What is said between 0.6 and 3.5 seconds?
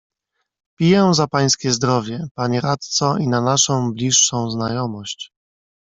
"Piję za pańskie zdrowie, panie radco i na